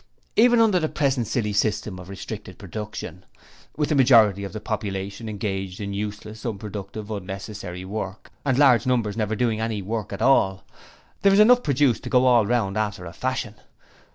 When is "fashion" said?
13.13-13.53